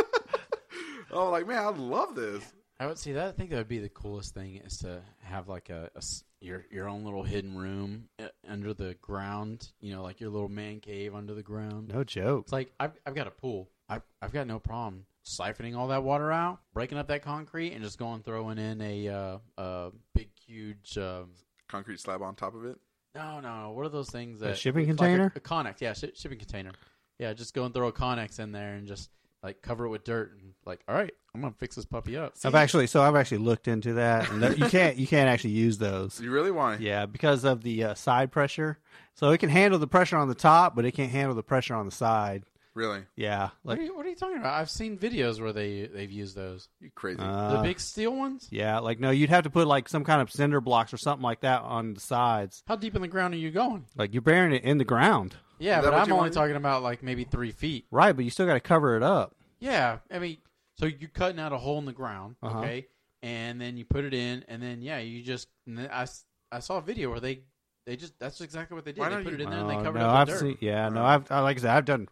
[1.13, 2.45] Oh, like man, I love this.
[2.79, 3.27] I would see that.
[3.29, 6.23] I think that would be the coolest thing is to have like a, a s-
[6.41, 9.73] your your own little hidden room uh, under the ground.
[9.81, 11.89] You know, like your little man cave under the ground.
[11.93, 12.45] No joke.
[12.45, 13.69] It's like I've I've got a pool.
[13.89, 17.83] I've I've got no problem siphoning all that water out, breaking up that concrete, and
[17.83, 20.97] just going throwing in a uh, a big huge.
[20.99, 21.31] Um,
[21.69, 22.77] Concrete slab on top of it.
[23.15, 23.71] no, no, no.
[23.73, 25.33] What are those things that shipping it's like container?
[25.35, 26.73] a, a Conex, yeah, shi shipping container.
[27.19, 29.09] Yeah, just go and throw a Conex in there and just
[29.43, 32.35] like cover it with dirt and like, all right, I'm gonna fix this puppy up.
[32.45, 35.51] I've actually so I've actually looked into that, and there- you can't you can't actually
[35.51, 36.21] use those.
[36.21, 36.81] You really want?
[36.81, 38.79] Yeah, because of the uh, side pressure.
[39.15, 41.75] So it can handle the pressure on the top, but it can't handle the pressure
[41.75, 42.43] on the side.
[42.75, 43.03] Really?
[43.17, 44.55] Yeah, What are, you, what are you talking about?
[44.55, 46.69] I've seen videos where they they've used those.
[46.81, 47.17] You crazy?
[47.19, 48.47] The uh, big steel ones.
[48.51, 51.23] yeah, like no, you'd have to put like some kind of cinder blocks or something
[51.25, 52.63] like that on the sides.
[52.69, 53.87] How deep in the ground are you going?
[53.97, 56.33] Like you're burying it in the ground, Yeah, but I'm only wanted?
[56.35, 57.87] talking about like maybe three feet.
[57.91, 58.15] right?
[58.15, 59.35] But you still got to cover it up.
[59.59, 60.37] Yeah, I mean,
[60.79, 62.61] so you're cutting out a hole in the ground, Uh-huh.
[62.61, 62.87] okay,
[63.23, 65.49] and then you put it in, and then yeah, you just.
[65.67, 67.41] I, then I, s- I saw a video where they
[67.85, 69.01] they just that's exactly what they did.
[69.01, 70.29] Why They put you- it in there and they Oh, covered no, it up I've
[70.29, 70.39] dirt.
[70.41, 70.59] seen.
[70.61, 72.07] Yeah, no, I've I, like I said, I've done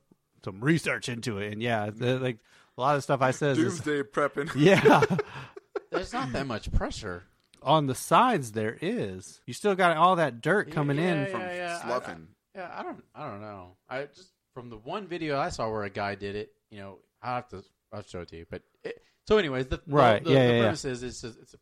[0.45, 2.39] some research into it, and yeah, the, like
[2.77, 4.51] a lot of stuff I says is Doomsday prepping.
[4.57, 5.03] yeah.
[5.91, 7.25] There's not that much pressure
[7.63, 9.41] on the sides there is.
[9.47, 11.41] You still got all that dirt coming Yeah, in from.
[11.41, 12.29] yeah, I- sloughing.
[12.55, 13.77] I, yeah, I don't, I don't know.
[13.89, 16.51] I just from the one video I saw where a guy did it.
[16.71, 18.47] You know, I have to, I'll show it to you.
[18.51, 20.61] But it, so, anyways, the Right, The, yeah, the yeah, yeah.
[20.63, 21.59] premise is it's, just, it's a,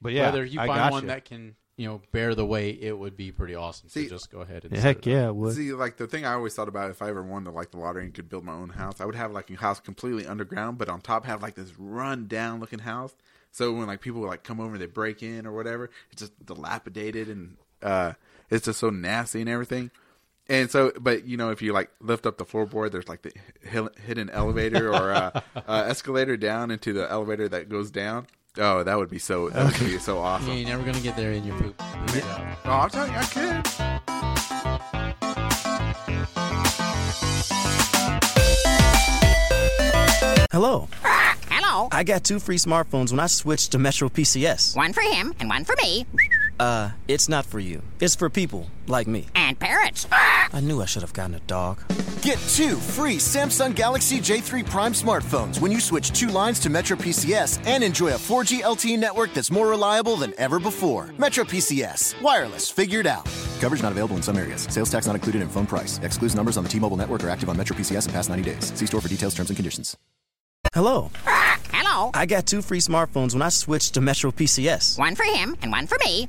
[0.00, 1.08] But yeah, whether you I find one you.
[1.08, 3.88] that can you know bear the weight, it would be pretty awesome.
[3.88, 5.06] See, so just go ahead and Yeah, set heck it up.
[5.06, 5.54] yeah, it would.
[5.54, 7.78] See, like the thing I always thought about if I ever won the like the
[7.78, 10.76] lottery and could build my own house, I would have like a house completely underground,
[10.76, 13.14] but on top have like this run down looking house.
[13.52, 17.28] So when like people like come over, they break in or whatever, it's just dilapidated
[17.28, 18.12] and uh,
[18.50, 19.90] it's just so nasty and everything.
[20.50, 23.32] And so, but you know, if you like lift up the floorboard, there's like the
[24.06, 28.26] hidden elevator or uh, uh, escalator down into the elevator that goes down.
[28.60, 29.50] Oh, that would be so.
[29.50, 31.78] That would be so awesome you're never gonna get there in your poop.
[31.78, 32.56] poop job.
[32.64, 33.66] Oh, I'm telling you, I could.
[40.50, 40.88] Hello.
[41.50, 41.88] Hello.
[41.92, 44.74] I got two free smartphones when I switched to Metro PCS.
[44.74, 46.06] One for him and one for me.
[46.60, 47.82] Uh, it's not for you.
[48.00, 49.26] It's for people like me.
[49.34, 50.06] And parrots.
[50.10, 51.80] I knew I should have gotten a dog.
[52.22, 57.64] Get two free Samsung Galaxy J3 Prime smartphones when you switch two lines to MetroPCS
[57.66, 61.08] and enjoy a 4G LTE network that's more reliable than ever before.
[61.18, 62.20] MetroPCS.
[62.22, 63.24] Wireless figured out.
[63.60, 64.62] Coverage not available in some areas.
[64.70, 65.98] Sales tax not included in phone price.
[66.02, 68.72] Excludes numbers on the T-Mobile network are active on MetroPCS in past 90 days.
[68.78, 69.96] See store for details, terms, and conditions.
[70.74, 71.10] Hello.
[71.98, 72.12] Hello.
[72.14, 74.98] I got two free smartphones when I switched to Metro PCS.
[74.98, 76.28] One for him and one for me.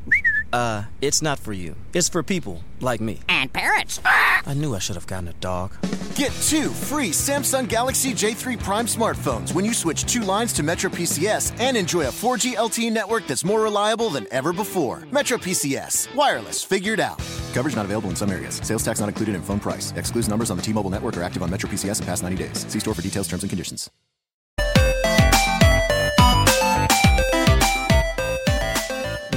[0.51, 1.75] Uh, it's not for you.
[1.93, 3.19] It's for people like me.
[3.29, 3.99] And parrots.
[4.03, 5.73] I knew I should have gotten a dog.
[6.15, 10.89] Get two free Samsung Galaxy J3 Prime smartphones when you switch two lines to Metro
[10.89, 15.05] PCS and enjoy a 4G LTE network that's more reliable than ever before.
[15.11, 16.13] Metro PCS.
[16.15, 17.19] Wireless figured out.
[17.53, 18.55] Coverage not available in some areas.
[18.63, 19.91] Sales tax not included in phone price.
[19.95, 22.65] Excludes numbers on the T-Mobile network are active on Metro PCS in past 90 days.
[22.67, 23.91] See store for details, terms, and conditions.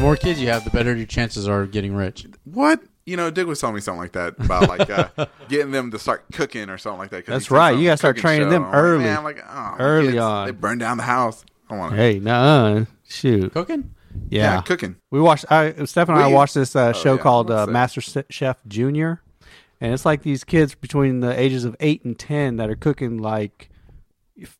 [0.02, 2.26] More kids you have, the better your chances are of getting rich.
[2.44, 2.82] What?
[3.06, 5.08] You know, Dick was telling me something like that about like uh,
[5.48, 7.26] getting them to start cooking or something like that.
[7.26, 7.76] That's right.
[7.76, 8.50] You gotta start training show.
[8.50, 9.04] them I'm like, early.
[9.04, 10.46] man, I'm like, oh, Early kids, on.
[10.46, 11.44] They burn down the house.
[11.70, 11.96] I want to.
[11.96, 13.52] Hey, nah, shoot.
[13.52, 13.94] Cooking?
[14.28, 14.54] Yeah.
[14.54, 14.96] Yeah, cooking.
[15.10, 15.50] We watched.
[15.50, 17.66] I, Steph and I watched this uh, show yeah, called uh.
[17.66, 19.22] Master Chef Junior,
[19.80, 23.18] and it's like these kids between the ages of eight and ten that are cooking
[23.18, 23.70] like,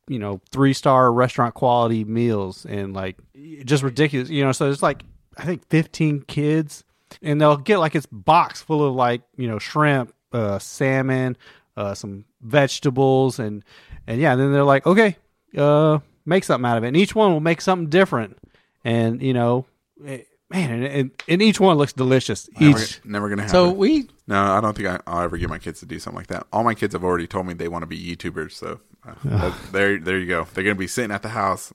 [0.09, 3.19] you know, three star restaurant quality meals and like
[3.65, 4.31] just ridiculous.
[4.31, 5.05] You know, so it's like
[5.37, 6.85] I think fifteen kids,
[7.23, 11.37] and they'll get like this box full of like you know shrimp, uh, salmon,
[11.77, 13.65] uh, some vegetables, and
[14.07, 15.17] and yeah, then they're like, okay,
[15.57, 18.39] uh, make something out of it, and each one will make something different,
[18.85, 19.67] and you know,
[20.07, 22.49] eh, man, and, and, and each one looks delicious.
[22.61, 23.55] Never, Each, never gonna happen.
[23.55, 26.19] So we no, I don't think I, I'll ever get my kids to do something
[26.19, 26.47] like that.
[26.53, 28.53] All my kids have already told me they want to be YouTubers.
[28.53, 30.47] So uh, that, there, there you go.
[30.53, 31.73] They're gonna be sitting at the house,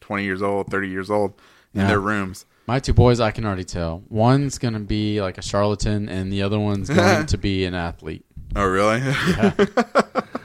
[0.00, 1.34] twenty years old, thirty years old,
[1.74, 1.86] in Yeah.
[1.88, 2.46] their rooms.
[2.70, 4.04] My two boys, I can already tell.
[4.08, 7.74] One's going to be like a charlatan, and the other one's going to be an
[7.74, 8.24] athlete.
[8.54, 9.00] Oh, really?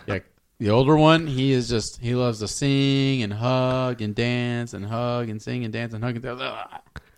[0.08, 0.20] Yeah,
[0.58, 4.84] The older one, he is just he loves to sing and hug and dance and
[4.88, 6.42] hug and sing and dance and hug and dance.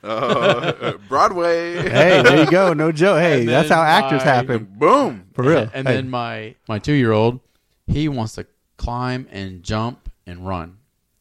[0.03, 1.75] Uh, Broadway.
[1.89, 2.73] hey, there you go.
[2.73, 3.19] No joke.
[3.21, 4.67] Hey, And that's how actors my- happen.
[4.77, 5.27] Boom.
[5.33, 5.59] For real.
[5.59, 5.93] And, and Hey.
[5.93, 7.39] then my my two year old,
[7.85, 10.79] he wants to climb and jump and run,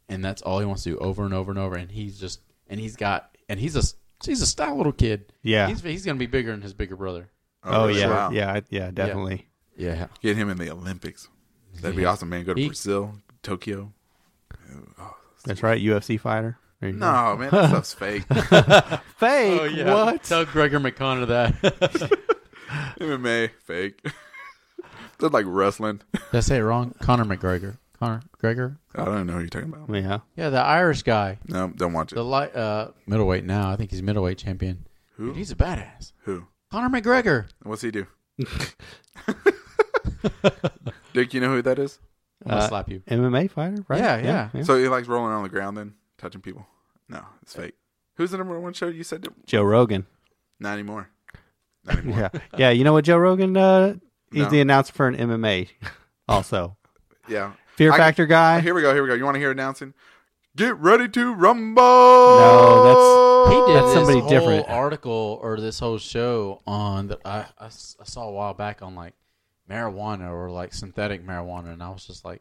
[0.09, 1.77] and that's all he wants to do over and over and over.
[1.77, 3.83] And he's just and he's got and he's a
[4.25, 5.33] he's a stout little kid.
[5.43, 5.69] Yeah.
[5.69, 7.31] he's he's gonna be bigger than his bigger brother.
[7.65, 8.01] Oh, oh really?
[8.01, 8.31] yeah, Wow.
[8.31, 9.49] yeah, yeah, definitely.
[9.77, 11.29] Yeah, Get him in the Olympics.
[11.83, 12.45] That'd be awesome, man.
[12.45, 13.93] Go to He- Brazil, Tokyo.
[14.55, 15.81] Oh, oh, That's right.
[15.83, 16.59] UFC fighter.
[16.81, 16.99] There go.
[16.99, 18.25] No, man, that stuff's fake.
[19.19, 19.87] Fake.
[19.87, 20.23] What?
[20.25, 21.55] Tell Gregor McConnor that.
[23.01, 24.05] MMA, fake.
[25.19, 26.01] That's like wrestling.
[26.13, 26.95] Did I say it wrong?
[27.01, 27.79] Conor McGregor.
[27.99, 28.79] Conor Gregor.
[28.95, 29.91] I don't know who you're talking about.
[29.93, 30.19] Yeah.
[30.37, 31.39] Yeah, the Irish guy.
[31.49, 32.15] No, don't watch it.
[32.15, 33.71] The light uh, middleweight now.
[33.71, 34.87] I think he's middleweight champion.
[35.17, 35.29] Who?
[35.29, 36.13] Dude, he's a badass.
[36.23, 36.47] Who?
[36.71, 37.47] Conor McGregor.
[37.65, 38.07] What's he do?
[41.13, 41.99] Dick, you know who that is?
[42.45, 43.01] I'm gonna Uh, slap you.
[43.09, 43.99] MMA fighter, right?
[43.99, 44.63] Yeah, yeah.
[44.63, 46.67] So he likes rolling on the ground then, touching people?
[47.09, 47.75] No, it's fake.
[48.17, 49.23] Who's the number one show you said?
[49.23, 50.07] that- Joe Rogan.
[50.61, 51.09] Not anymore.
[51.85, 52.19] Not anymore.
[52.35, 52.41] Yeah.
[52.59, 52.71] Yeah.
[52.71, 53.57] You know what Joe Rogan?
[53.57, 53.95] Uh,
[54.31, 54.51] he's No.
[54.51, 55.69] the announcer for an MMA.
[56.29, 56.77] Also,
[57.29, 57.53] yeah.
[57.77, 58.61] Fear I- Factor guy.
[58.61, 58.93] Here we go.
[58.95, 59.15] Here we go.
[59.15, 59.95] You want to hear announcing?
[60.57, 61.83] Get ready to rumble.
[61.83, 64.69] No, that's He did That's this somebody whole different.
[64.69, 68.81] article or this whole show on that I, I s- I saw a while back
[68.83, 69.13] on like
[69.71, 72.41] marijuana or like synthetic marijuana, and I was just like,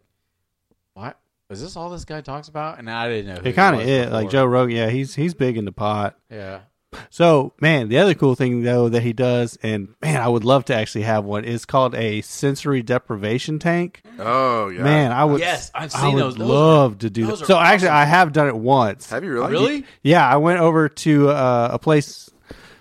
[0.93, 1.19] "What
[1.49, 1.75] is this?
[1.75, 3.41] All this guy talks about?" And I didn't know.
[3.41, 4.31] Who It kind of was is like before.
[4.31, 4.75] Joe Rogan.
[4.77, 6.17] Yeah, he's he's big in the pot.
[6.31, 6.61] Yeah,
[7.09, 10.65] So, man, the other cool thing though that he does, and man, I would love
[10.65, 14.01] to actually have one, is called a sensory deprivation tank.
[14.19, 14.83] Oh yeah.
[14.83, 15.39] Man, I would.
[15.41, 16.35] Yes, I've I seen would those.
[16.35, 17.27] Those love are- to do that.
[17.31, 17.89] those are So actually.
[17.89, 19.09] I have done it once.
[19.09, 19.51] Have you really?
[19.51, 19.85] really?
[20.03, 22.29] Yeah, I went over to uh, a place.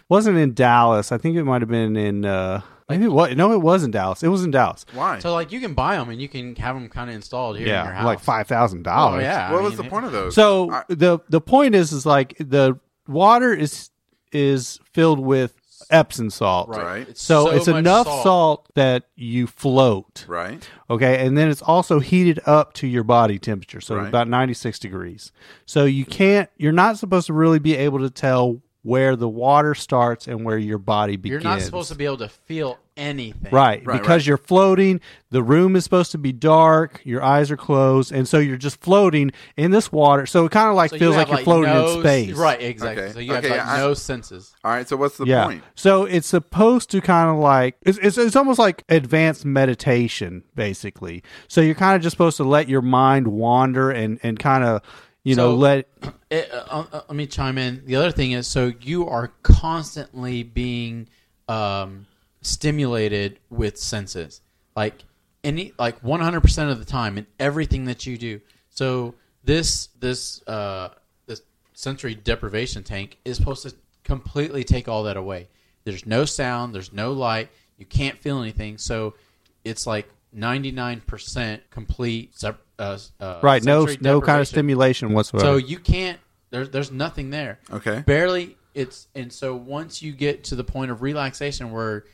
[0.09, 1.13] Wasn't in Dallas.
[1.13, 2.25] I think it might have been in.
[2.25, 3.35] Uh, maybe what?
[3.37, 4.23] No, it was in Dallas.
[4.23, 4.85] It was in Dallas.
[4.93, 5.19] Why?
[5.19, 7.67] So like you can buy them and you can have them kind of installed here
[7.67, 8.05] in your Yeah, house.
[8.05, 9.23] like five thousand dollars.
[9.23, 9.51] yeah.
[9.51, 10.35] what I was mean, the point of those?
[10.35, 13.91] So I- the the point is is like the water is
[14.35, 15.55] is filled with
[15.91, 16.69] Epsom salt.
[16.71, 16.83] Right.
[16.85, 17.09] Right.
[17.11, 18.69] It's So, it's much enough salt.
[18.75, 20.25] that you float.
[20.29, 20.67] right.
[20.89, 24.09] Okay, and then it's also heated up to your body temperature, so Right.
[24.09, 25.31] about 96 degrees.
[25.67, 29.75] So you can't you're not supposed to really be able to tell where the water
[29.75, 31.43] starts and where your body begins.
[31.43, 33.51] You're not supposed to be able to feel anything.
[33.51, 34.27] Right, Right, because right.
[34.27, 38.39] you're floating, the room is supposed to be dark, your eyes are closed, and so
[38.39, 40.27] you're just floating in this water.
[40.27, 42.37] So it kind of like So you feels like you're floating no- in space.
[42.37, 42.61] Right.
[42.63, 43.05] Exactly.
[43.05, 43.13] Okay.
[43.15, 44.55] So you have like I- no senses.
[44.63, 44.87] All right.
[44.87, 45.47] So what's the yeah.
[45.47, 45.65] point?
[45.75, 51.23] So it's supposed to kind of like it's, it's it's almost like advanced meditation, basically.
[51.49, 54.83] So you're kind of just supposed to let your mind wander and and kind of
[55.25, 55.89] you know let
[56.35, 57.83] It, uh, uh, let me chime in.
[57.87, 61.07] The other thing is, so you are constantly being
[61.47, 62.07] um,
[62.43, 64.41] stimulated with senses,
[64.75, 65.05] like
[65.45, 68.41] any, like one hundred percent of the time in everything that you do.
[68.71, 70.89] So this this uh,
[71.27, 75.49] this sensory deprivation tank is supposed to completely take all that away.
[75.85, 76.75] There's no sound.
[76.75, 77.49] There's no light.
[77.79, 78.79] You can't feel anything.
[78.79, 79.15] So
[79.63, 82.37] it's like ninety nine percent complete.
[82.39, 85.47] sep- Uh, uh, right no no kind of stimulation whatsoever.
[85.47, 86.19] So you can't.
[86.51, 87.61] There's there's nothing there.
[87.73, 88.03] Okay.
[88.07, 88.57] Barely.
[88.75, 92.05] It's and so once you get to the point of relaxation where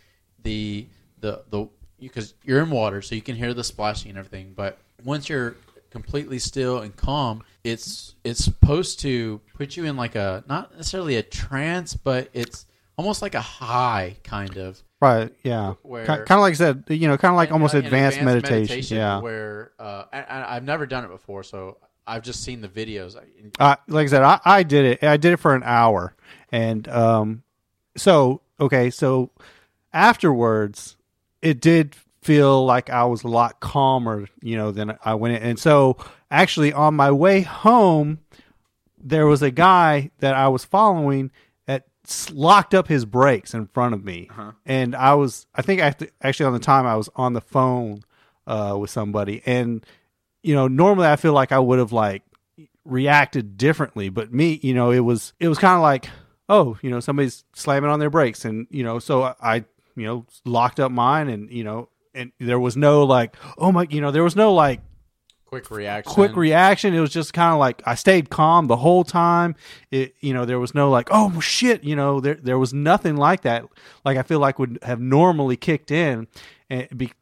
[0.42, 0.86] the
[1.20, 4.52] the the because you're in water, so you can hear the splashing and everything.
[4.54, 5.56] But once you're
[5.90, 11.16] completely still and calm, it's it's supposed to put you in like a not necessarily
[11.16, 14.82] a trance, but it's almost like a high kind of.
[15.00, 17.84] Right, yeah, Where- kind of like I said, you know, kind of like almost an
[17.84, 18.96] advanced, meditation.
[18.96, 23.16] Yeah, where uh, I, I've never done it before, so I've just seen the videos.
[23.58, 25.04] Uh, like I said, I, I did it.
[25.04, 26.14] I did it for an hour,
[26.50, 27.42] and um,
[27.96, 29.30] so okay, so
[29.92, 30.96] afterwards,
[31.42, 35.42] it did feel like I was a lot calmer, you know, than I went in.
[35.42, 35.96] And so,
[36.30, 38.18] actually, on my way home,
[39.02, 41.30] there was a guy that I was following
[42.32, 44.28] locked up his brakes in front of me,
[44.66, 48.02] and I was, I think, I actually on the time I was on the phone
[48.46, 49.84] uh, with somebody, and
[50.42, 52.22] you know, normally I feel like I would have like
[52.84, 56.08] reacted differently, but me, you know, it was it was kind of like,
[56.48, 59.64] oh, you know, somebody's slamming on their brakes, and you know, so I,
[59.96, 63.86] you know, locked up mine, and you know, and there was no like, oh my,
[63.90, 64.80] you know, there was no like
[65.50, 66.12] quick reaction.
[66.12, 66.94] quick reaction.
[66.94, 69.56] It was just kind of like I stayed calm the whole time.
[69.90, 73.16] It, you know, there was no like, oh shit, you know, there there was nothing
[73.16, 73.64] like that.
[74.04, 76.28] Like I feel like would have normally kicked in,
[76.70, 77.12] and be,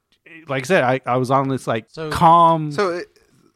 [0.46, 2.70] like I said, I, I was on this like So- calm.
[2.70, 3.06] So, it,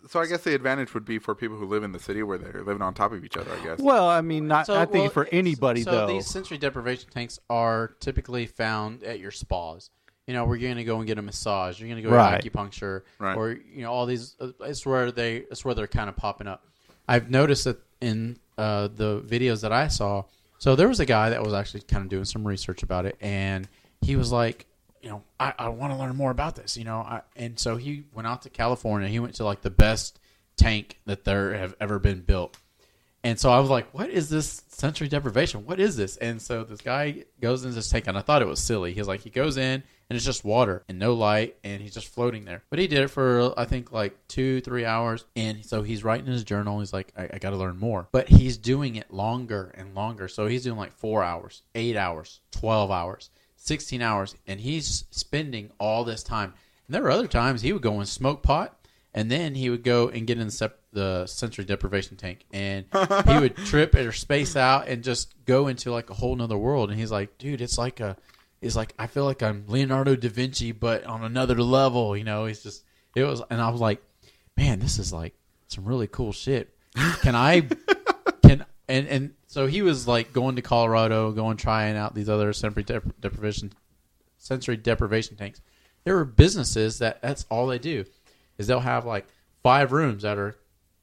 [0.08, 2.36] so I guess the advantage would be for people who live in the city where
[2.36, 3.50] they're living on top of each other.
[3.52, 3.78] I guess.
[3.78, 6.06] well, I mean, not So, I think well, for anybody so though.
[6.06, 9.90] these sensory deprivation tanks are typically found at your spas.
[10.26, 11.80] You know, we're going to go and get a massage.
[11.80, 12.42] You're going to go Right.
[12.42, 13.36] get acupuncture, Right.
[13.36, 14.36] or you know, all these.
[14.40, 15.36] Uh, it's where they.
[15.36, 16.64] It's where they're kind of popping up.
[17.08, 20.24] I've noticed that in uh, the videos that I saw.
[20.58, 23.16] So there was a guy that was actually kind of doing some research about it,
[23.20, 23.68] and
[24.00, 24.66] he was like,
[25.02, 27.76] you know, I, I want to learn more about this, you know, I, and so
[27.76, 29.08] he went out to California.
[29.08, 30.20] He went to like the best
[30.56, 32.56] tank that there have ever been built.
[33.24, 35.64] And so I was like, what is this sensory deprivation?
[35.66, 36.16] What is this?
[36.18, 38.92] And so this guy goes into this tank, and I thought it was silly.
[38.94, 39.82] He's like, he goes in,
[40.12, 42.62] and it's just water and no light, and he's just floating there.
[42.68, 45.24] But he did it for, I think, like two, three hours.
[45.34, 46.80] And so he's writing in his journal.
[46.80, 48.08] He's like, I, I got to learn more.
[48.12, 50.28] But he's doing it longer and longer.
[50.28, 55.70] So he's doing like four hours, eight hours, 12 hours, 16 hours, and he's spending
[55.78, 56.52] all this time.
[56.86, 58.78] And there were other times he would go and smoke pot
[59.14, 62.84] and then he would go and get in the, sep- the sensory deprivation tank and
[63.26, 66.90] he would trip or space out and just go into like a whole nother world
[66.90, 68.16] and he's like dude it's like a
[68.62, 72.46] it's like i feel like i'm leonardo da vinci but on another level you know
[72.46, 74.02] he's just it was and i was like
[74.56, 75.34] man this is like
[75.68, 76.74] some really cool shit.
[77.22, 77.62] Can i
[78.42, 82.52] can and and so he was like going to colorado going trying out these other
[82.52, 83.72] sensory dep- deprivation
[84.38, 85.60] sensory deprivation tanks.
[86.04, 88.04] There were businesses that that's all they do
[88.58, 89.26] is they'll have like
[89.62, 90.56] five rooms that are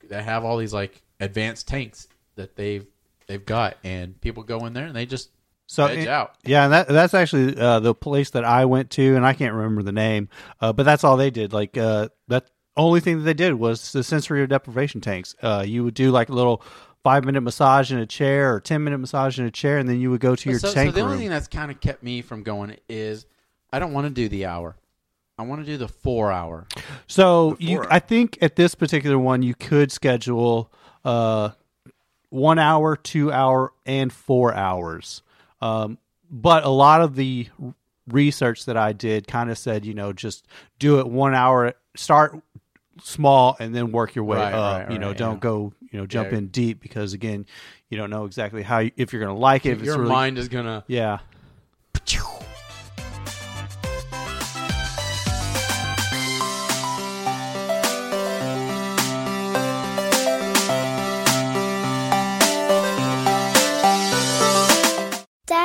[0.09, 2.85] that have all these like advanced tanks that they've
[3.27, 3.77] they've got.
[3.83, 5.29] And people go in there and they just
[5.71, 8.89] So veg it- out Yeah, and that that's actually uh, the place that I went
[8.91, 10.27] to, and I can't remember the name,
[10.59, 11.53] uh, but that's all they did.
[11.53, 15.35] Like uh, that only thing that they did was the sensory deprivation tanks.
[15.43, 16.63] Uh, you would do like a little
[17.03, 20.01] five minute massage in a chair or ten minute massage in a chair, and then
[20.01, 21.11] you would go to your so, so the room.
[21.11, 23.27] only thing that's kind of kept me from going is
[23.71, 24.75] I don't want to do the hour
[25.37, 26.65] I want to do the four hour
[27.05, 27.93] So The you, four.
[27.93, 30.71] I think at this particular one, you could schedule
[31.05, 31.51] uh,
[32.29, 35.21] one hour, two hour, and four hours.
[35.61, 35.97] Um,
[36.31, 37.47] but a lot of the
[38.07, 40.47] research that I did kind of said, you know, just
[40.79, 42.39] do it one hour, start
[43.01, 44.81] small, and then work your way Right, up.
[44.83, 45.39] right, you know, right, don't yeah.
[45.39, 46.37] go, you know, jump Yeah.
[46.39, 47.45] in deep because again,
[47.89, 49.71] you don't know exactly how you, if you're going to like it.
[49.71, 51.19] If your it's really, mind is gonna yeah.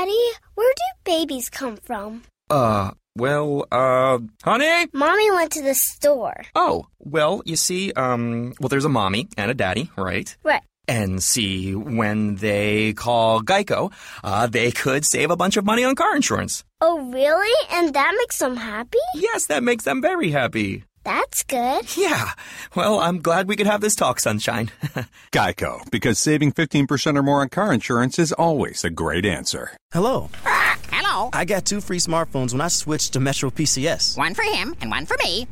[0.04, 2.24] Daddy, where do babies come from?
[2.50, 4.86] Uh, well, uh, honey?
[4.92, 6.44] Mommy went to the store.
[6.54, 10.36] Oh, well, you see, um, well, there's a mommy and a daddy, right?
[10.42, 10.60] Right.
[10.86, 15.94] And see, when they call Geico, uh, they could save a bunch of money on
[15.94, 16.64] car insurance.
[16.82, 17.68] Oh, really?
[17.72, 18.98] And that makes them happy?
[19.14, 20.84] Yes, that makes them very happy.
[21.04, 21.84] That's good.
[21.96, 22.30] Yeah.
[22.74, 24.70] Well, I'm glad we could have this talk, Sunshine.
[25.32, 29.70] Geico, because saving 15% or more on car insurance is always a great answer.
[29.92, 30.28] Hello.
[30.44, 31.30] Ah, hello.
[31.32, 34.18] I got two free smartphones when I switched to Metro PCS.
[34.18, 35.46] One for him and one for me.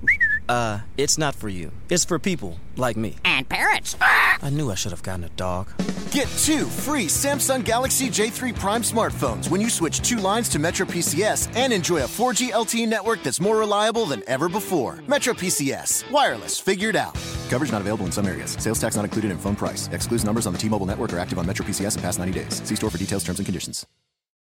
[0.48, 1.72] Uh, it's not for you.
[1.88, 3.16] It's for people like me.
[3.24, 3.96] And parrots.
[4.00, 5.68] I knew I should have gotten a dog.
[6.10, 10.84] Get two free Samsung Galaxy J3 Prime smartphones when you switch two lines to Metro
[10.84, 14.98] PCS and enjoy a 4G LTE network that's more reliable than ever before.
[15.06, 16.10] Metro PCS.
[16.10, 17.14] Wireless figured out.
[17.48, 18.52] Coverage not available in some areas.
[18.58, 19.88] Sales tax not included in phone price.
[19.92, 22.62] Excludes numbers on the T-Mobile network are active on Metro PCS in past 90 days.
[22.66, 23.86] See store for details, terms, and conditions.